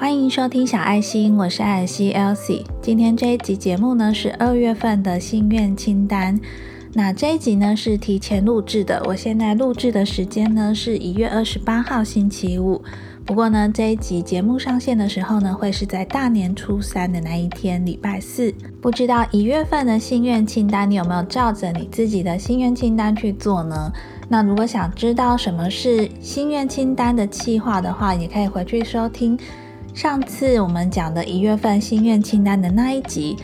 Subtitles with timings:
[0.00, 2.62] 欢迎收听小爱心，我是艾尔西 Elsie。
[2.80, 6.40] 今天这一集节目呢是二月份的心愿清单。
[6.92, 12.80] 那这一集呢是提前录制的，我现在录制的时间呢是一月二十八号星期五。
[13.26, 18.54] 不过呢，这一集节目上线的时候呢，会是在大年初三的那一天，礼拜四。
[18.80, 23.92] 不知道一月份的心愿清单，你有没有照着你自己的心愿清单去做呢？
[24.28, 29.36] 那如果想知道什么是心愿清单的计划的话，也可以回去收听
[29.98, 33.36] 上次我们讲的一月份心愿清单的那一集。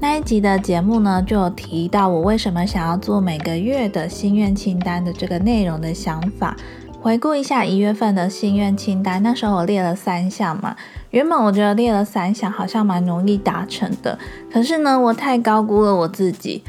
[0.00, 6.56] 那一集的节目呢，就有提到我为什么想要做每个月的心愿清单的这个内容的想法。
[7.00, 10.74] 回顾一下一月份的心愿清单，那时候我列了三项嘛。
[11.10, 14.18] 原本我觉得列了三项好像蛮容易达成的，
[14.52, 16.64] 可是呢，我太高估了我自己。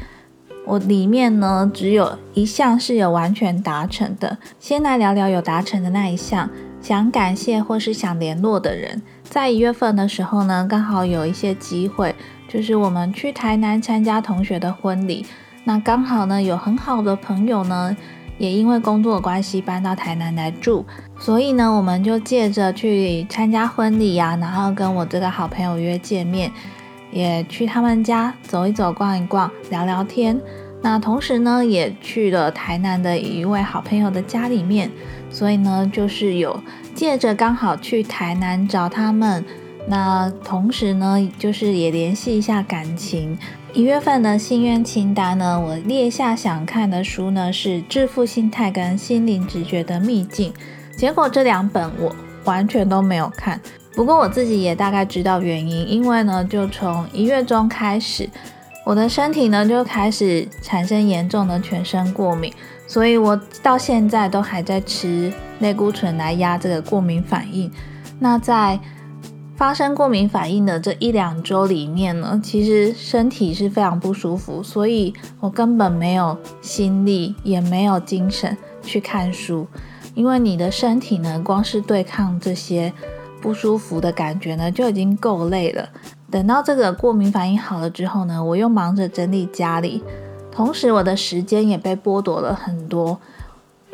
[0.64, 4.38] 我里面呢只有一项是有完全达成的。
[4.60, 6.48] 先来聊聊有达成的那一项，
[6.82, 9.00] 想感谢或是想联络的人。
[9.22, 12.14] 在一月份的时候呢，刚好有一些机会，
[12.48, 15.24] 就是我们去台南参加同学的婚礼，
[15.64, 17.96] 那刚好呢有很好的朋友呢。
[18.38, 20.84] 也因为工作关系搬到台南来住，
[21.16, 26.50] 所以呢，我们就借着去参加婚礼呀，然后跟我这个好朋友约见面，
[27.12, 30.40] 也去他们家走一走、逛一逛、聊聊天。
[30.82, 34.90] 那同时呢，也去了台南的一位好朋友的家里面，
[35.30, 36.60] 所以呢，就是有
[36.94, 39.44] 借着刚好去台南找他们，
[39.86, 43.38] 那同时呢，就是也联系一下感情。
[43.72, 50.52] 一月份的心愿清单呢，我列下想看的书呢是《致富心态》跟《心灵直觉的秘境》，
[50.98, 53.58] 结果这两本我完全都没有看。
[53.94, 58.28] 不过我自己也大概知道原因，因为呢，就从一月中开始，
[58.84, 62.52] 我的身体呢就开始产生严重的全身过敏，
[62.86, 67.70] 所以我到现在都还在吃类固醇来压这个过敏反应。
[68.18, 68.78] 那在
[69.54, 79.66] 发生过敏反应的这一两周里面呢，其实身体是非常不舒服，所以我根本没有心力，也没有精神去看书。
[80.14, 82.92] 因为你的身体呢，光是对抗这些
[83.40, 85.88] 不舒服的感觉呢，就已经够累了。
[86.32, 90.02] 等到这个过敏反应好了之后呢，我又忙着整理家里，
[90.50, 93.18] 同时我的时间也被剥夺了很多。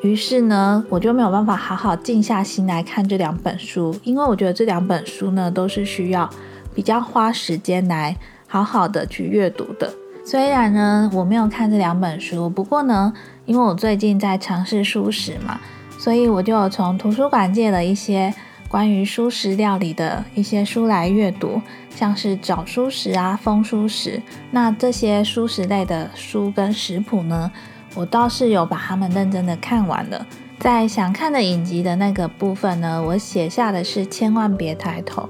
[0.03, 6.31] 于是呢，我就没有办法好好静下心来看这两本书，因为我觉得这两本书呢都是需要
[6.73, 8.17] 比较花时间来
[8.47, 9.93] 好好的去阅读的。
[10.25, 13.13] 虽然呢我没有看这两本书，不过呢，
[13.47, 15.59] 因为我最近在尝试书食嘛，
[15.99, 18.33] 所以我就从图书馆借了一些
[18.69, 24.21] 关于素食料理的一些书来阅读，像是找素食啊、风素食，
[24.51, 27.51] 那这些素食类的书跟食谱呢。
[27.95, 30.27] 我倒是有把它们认真的看完了，
[30.59, 35.29] 在想看的影集的那个部分呢，我写下的是千万别抬头。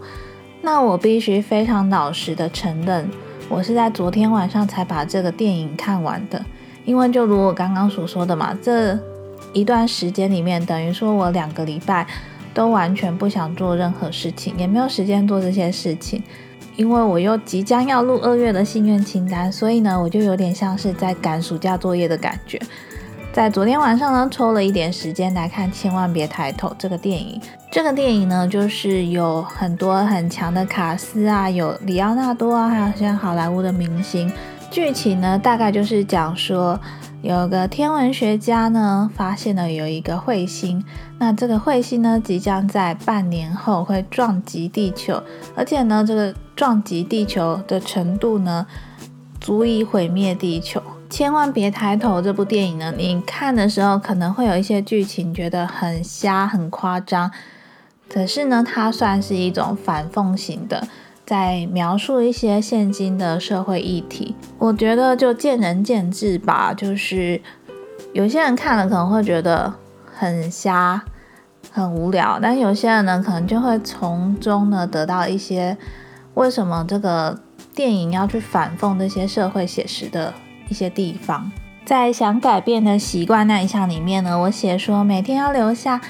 [0.61, 3.09] 那我必须非常老实的承认，
[3.49, 6.45] 我是在昨天晚上才把这个电影看完的。
[6.85, 8.99] 因为就如我刚刚所说的嘛，这
[9.53, 12.05] 一段时间里面，等于说我两个礼拜
[12.59, 16.21] 都完全不想做任何事情，也没有时间做这些事情。
[16.75, 22.61] 因为我又即将要录二月的心愿清单，所以呢，我就有点像是在赶暑假作业的感觉。
[23.33, 27.41] 在昨天晚上呢，抽了一点时间来看《千万别抬头》这个电影。
[27.71, 34.29] 这个电影呢，就是有很多很强的卡司啊，有里奥纳多啊，还有像好莱坞的明星。
[34.69, 36.77] 剧情呢，大概就是讲说。
[37.21, 40.85] 有个天文学家呢，发现了有一个彗星，
[41.19, 45.21] 那这个彗星呢，即将在半年后会撞击地球，
[45.57, 48.65] 而且呢，这个撞击地球的程度呢，
[49.41, 50.81] 足以毁灭地球。
[51.11, 52.23] 千万别抬头！
[52.23, 57.31] 这部电影呢，你看的时候可能会有一些剧情觉得很瞎、很夸张，
[58.09, 60.87] 可是呢，它算是一种反讽型的。
[61.29, 66.73] 在描述一些现今的社会议题，我觉得就见仁见智吧。
[66.73, 67.43] 就是
[68.15, 69.75] 有些人看了可能会觉得
[70.07, 71.05] 很瞎、
[71.71, 75.77] 很无聊，但有些人呢，可能就会从中呢得到一些
[76.33, 77.39] 为什么这个
[77.75, 80.33] 电影要去反讽这些社会写实的
[80.71, 81.53] 一些地方。
[81.85, 86.01] 在想改变的习惯那一项里面呢，我写说每天要留下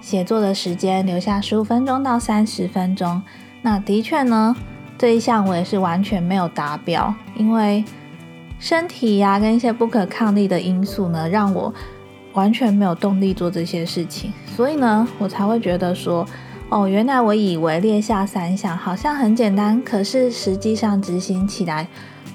[0.00, 3.20] 写作的时间，留下十五分钟到三十分钟。
[3.62, 4.54] 那的确呢，
[4.98, 7.84] 这一项我也是完全没有达标，因为
[8.58, 11.72] 身体呀跟一些不可抗力的因素呢，让我
[12.32, 16.26] 完全没有动力做这些事情，所以呢，我才会觉得说，
[16.70, 21.86] 哦，原来我以为列下三项好像很简单，可是实际上执行起来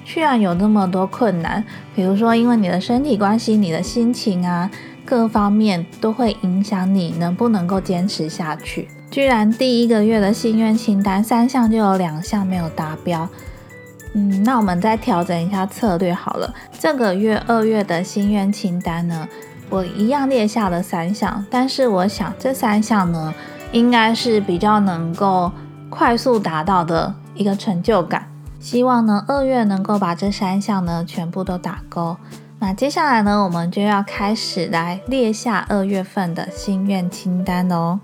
[0.04, 1.62] 居然有那么多困难，
[1.94, 4.70] 比如说因为你的身体关系、你的心情啊，
[5.04, 8.88] 各方面都会影响你能不能够坚持下去。
[9.10, 13.28] 居然第一个月的心愿清单三项就有两项没有达标。
[14.14, 16.54] 嗯，那我们再调整一下策略好了。
[16.78, 19.28] 这个月二月的心愿清单呢，
[19.68, 23.34] 我一样列下了三项，但是我想这三项呢，
[23.70, 25.52] 应该是比较能够
[25.90, 28.26] 快速达到的一个成就感。
[28.60, 32.16] 希望呢二月能够把这三项呢全部都打勾。
[32.58, 38.00] 那接下来呢，我们就要开始来列下二月份的心愿清单哦。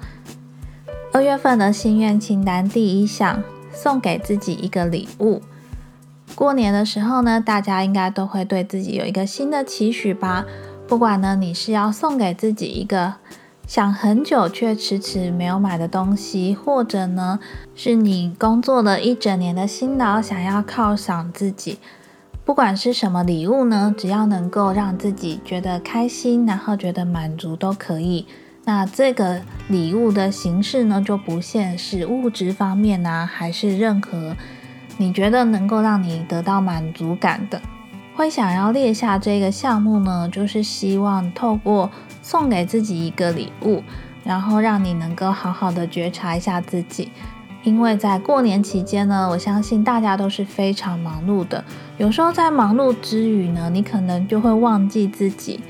[1.14, 3.40] 二月份的心愿清单第一项，
[3.72, 5.40] 送给自己一个礼物。
[6.34, 10.44] 过年的时候呢，大家应该都会对自己有一个新的期许吧。
[10.88, 13.14] 不管呢，你是要送给自己一个
[13.64, 17.38] 想很久却迟迟没有买的东西，或者呢，
[17.76, 21.78] 是你工作了一整年的辛劳，想要犒赏自己。
[22.44, 28.26] 不管是什么礼物呢，只要能够让自己觉得开心，然后觉得满足都可以。
[28.66, 34.34] 那这个礼物的形式呢，就不限是物质方面啊，还是任何。
[34.96, 37.60] 你觉得能够让你得到满足感的，
[38.14, 40.28] 会想要列下这个项目呢？
[40.32, 41.90] 就是希望透过
[42.22, 43.82] 送给自己一个礼物，
[44.22, 47.10] 然后让你能够好好的觉察一下自己。
[47.64, 51.64] 因为在过年期间呢，我相信大家都是非常忙碌的，
[51.98, 55.60] 有时候在忙碌之余呢，你可能就会忘记自己，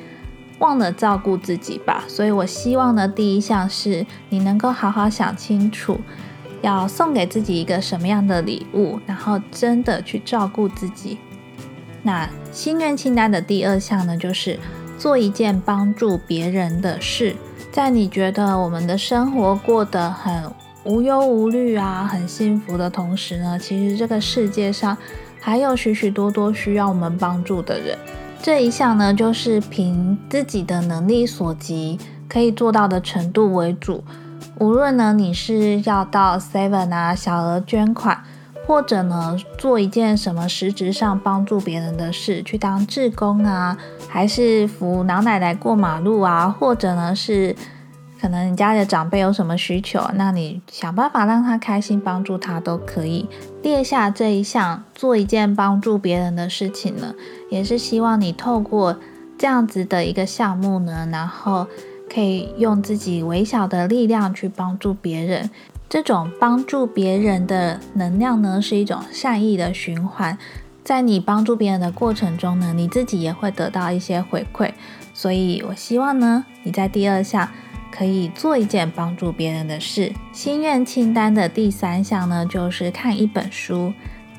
[0.58, 2.04] 忘了照顾自己吧。
[2.08, 6.00] 所以我希望呢，第一项是你能够好好想清楚。
[6.62, 11.18] 要送给自己一个什么样的礼物，然后真的去照顾自己。
[12.02, 14.58] 那心愿清单的第二项呢，就是
[14.96, 17.36] 做一件帮助别人的事。
[17.70, 20.50] 在你觉得我们的生活过得很
[20.84, 24.96] 无忧无虑啊，很幸福的同时呢，其实这个世界上
[25.42, 27.98] 还有许许多多需要我们帮助的人。
[28.44, 31.98] 这一项呢，就是凭自己的能力所及，
[32.28, 34.04] 可以做到的程度为主。
[34.58, 38.22] 无论呢，你是要到 Seven 啊小额捐款，
[38.66, 43.78] 或者呢做一件什么实质上帮助别人的事，去当志工啊，
[44.10, 47.56] 还是扶老奶奶过马路啊，或者呢是
[48.24, 53.28] 可能你家的长辈有什么需求，那你想办法让他开心，帮助他都可以
[53.62, 57.14] 列下这一项，做一件帮助别人的事情呢，
[57.50, 58.98] 也是希望你透过
[59.36, 61.66] 这样子的一个项目呢，然后。
[62.06, 65.50] 可以用自己微小的力量去帮助别人，
[65.88, 70.38] 这种帮助别人的能量呢，是一种善意的循环。
[70.84, 74.70] 在你帮助别人的过程中呢，你自己也会得到一些回馈。
[75.12, 77.48] 所以我希望呢，你在第二项
[77.94, 80.12] 可以做一件帮助别人的事。
[80.32, 83.92] 心愿清单的第三项呢，就是看一本书。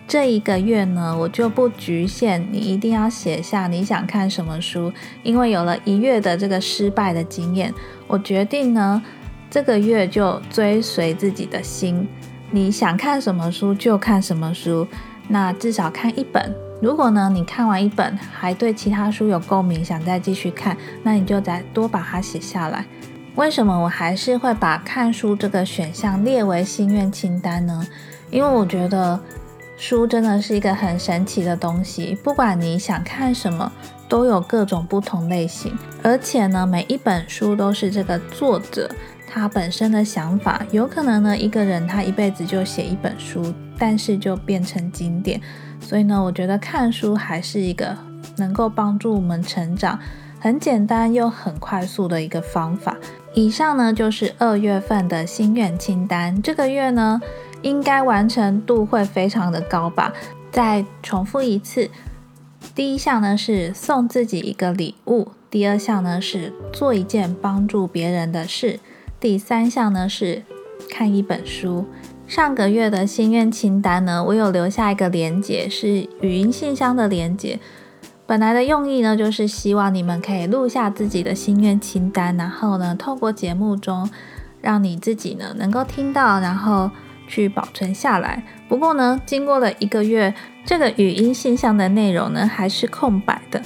[0.07, 4.92] 这一个月呢，我就不局限你一定要写下你想看什么书，
[5.24, 7.74] 因为有了一月的这个失败的经验，
[8.07, 9.02] 我决定呢，
[9.50, 12.07] 这个月就追随自己的心，
[12.52, 14.86] 你想看什么书就看什么书，
[15.30, 16.54] 那至少看一本。
[16.81, 22.86] 如果呢，你看完一本还对其他书有共鸣，想再继续看，那你就再多把它写下来。
[23.36, 27.86] 为什么我还是会把看书这个选项列为心愿清单呢？
[28.32, 29.20] 因为我觉得。
[29.78, 33.70] 书真的是一个很神奇的东西，不管你想看什么，
[34.08, 35.78] 都有各种不同类型。
[36.02, 38.90] 而且呢，每一本书都是这个作者
[39.28, 40.66] 他本身的想法。
[40.71, 45.42] 有可能呢，一个人他一辈子就写一本书，但是就变成经典。
[45.81, 47.98] 所以呢，我觉得看书还是一个
[48.38, 50.00] 能够帮助我们成长、
[50.40, 52.94] 很简单又很快速的一个方法。
[53.35, 56.42] 以上呢，就是二月份的心愿清单。
[56.42, 57.21] 这个月呢。
[57.61, 60.13] 应该完成度会非常的高吧。
[60.51, 61.89] 再重复一次，
[62.75, 68.80] 第一项呢是送自己一个礼物，第二项呢是做一件帮助别人的事，
[69.19, 70.44] 第三项呢是
[70.92, 71.85] 看一本书。
[72.27, 77.59] 上个月的心愿清单呢，我有留下一个连接，是语音信箱的连接。
[78.26, 84.10] 本来的用意呢，就是希望你们可以录下自己的心愿清单，然后呢，透过节目中
[84.62, 86.90] 让你自己呢能够听到，然后。
[87.28, 88.44] 去保存下来。
[88.70, 90.32] 不过呢，经过了一个月，
[90.64, 93.60] 这个语音信箱的内容呢还是空白的。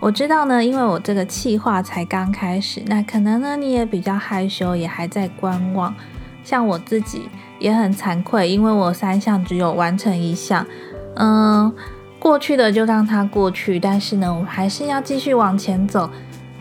[0.00, 5.94] 我知道呢，因为我这个计划才刚开始，那可能呢你也比较害羞，也还在观望。
[6.42, 7.28] 像我自己
[7.60, 10.66] 也很惭愧，因为我三项只有完成一项。
[11.14, 11.72] 嗯，
[12.24, 16.08] 过去的就让它过去，但是呢，我还是要继续往前走。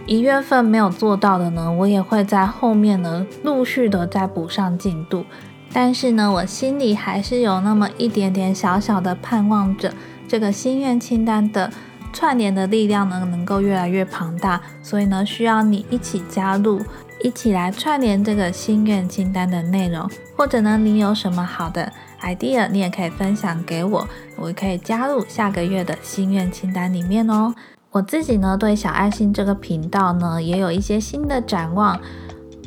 [0.05, 5.23] 一月份没有做到的呢，我也会在后面呢陆续的再补上进度。
[5.71, 9.93] 但是呢，我心里还是有那么一点点小小的盼望着
[10.27, 11.71] 这个心愿清单的
[12.11, 16.81] 串联的力量呢能够越来越庞大，所以呢需要你一起加入，
[17.23, 21.89] 一起来串联这个心愿清单的内容，或者呢你有什么好的
[22.23, 27.53] idea，你也可以分享给我，我可以加入下个月的心愿清单里面哦。
[27.91, 31.99] 我自己呢对小爱心这个频道呢也有一些新的展望，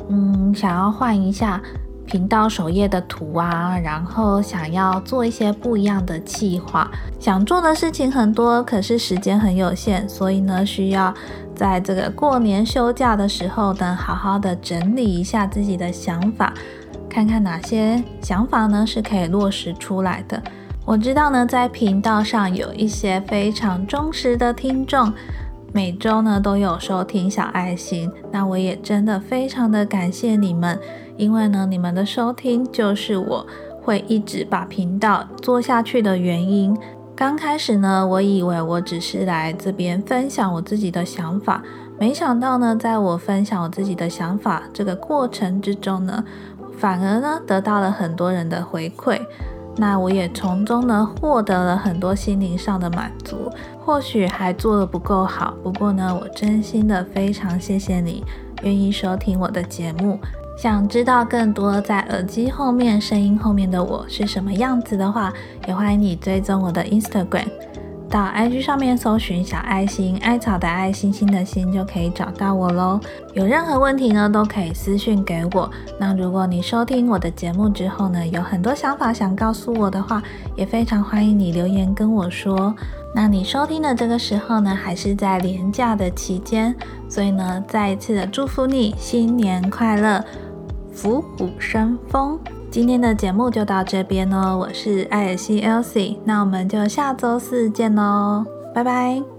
[0.07, 1.61] 嗯，想要换一下。
[2.09, 11.13] 频道首页的图啊，然后想要做一些不一样的计划，想做的事情很多，可是时间很有限，所以呢，需要
[11.53, 16.53] 在这个过年休假的时候呢，好好的整理一下自己的想法，
[17.09, 20.41] 看看哪些想法呢是可以落实出来的。
[20.85, 25.11] 我知道呢，在频道上有一些非常忠实的听众，
[25.73, 30.79] 每周呢都有收听小爱心，那我也真的非常的感谢你们。
[31.17, 33.45] 因为呢，你们的收听就是我
[33.81, 36.77] 会一直把频道做下去的原因。
[37.15, 41.63] 刚开始呢，我以为我只是来这边分享我自己的想法，
[41.99, 46.23] 没想到呢，在我分享我自己的想法这个过程之中呢，
[46.77, 49.19] 反而呢得到了很多人的回馈。
[49.79, 53.51] 那我也从中呢获得了很多心灵上的满足。
[53.85, 58.23] 或许还做的不够好，不过呢，我真心的非常谢谢你
[58.63, 60.19] 愿意收听我的节目。
[60.57, 65.31] 想知道更多在耳机后面、声音后面的我是什么样子的话，
[65.67, 67.47] 也欢迎你追踪我的 Instagram，
[68.09, 72.99] 到 IG 上面搜寻小爱心、艾草的爱心心的心就可以找到我喽。
[73.33, 75.69] 有任何问题呢，都可以私讯给我。
[75.99, 80.21] 那如果你收听我的节目之后呢，有很多想法想告诉我的话，
[80.55, 82.73] 也非常欢迎你留言跟我说。
[83.13, 86.75] 那你收听的这个时候呢，还是在廉假的期间，
[87.09, 90.23] 所以呢，再一次的祝福你新年快乐。
[90.99, 92.39] 虎虎生风，
[92.77, 94.55] 今天的节目就到这边哦。
[94.55, 99.36] 我是艾尔西 Elsie，那我们就下周四见喽，拜拜。